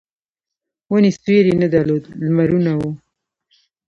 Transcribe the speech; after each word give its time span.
ونې 0.91 1.11
سیوری 1.21 1.53
نه 1.61 1.67
درلود 1.73 2.03
لمرونه 2.23 2.71
وو. 2.79 2.91